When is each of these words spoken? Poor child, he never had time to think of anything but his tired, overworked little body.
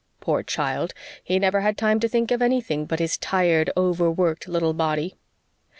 Poor 0.19 0.41
child, 0.41 0.95
he 1.23 1.37
never 1.37 1.61
had 1.61 1.77
time 1.77 1.99
to 1.99 2.07
think 2.09 2.31
of 2.31 2.41
anything 2.41 2.85
but 2.87 2.97
his 2.97 3.19
tired, 3.19 3.69
overworked 3.77 4.47
little 4.47 4.73
body. 4.73 5.13